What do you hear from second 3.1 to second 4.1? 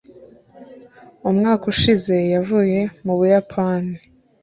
buyapani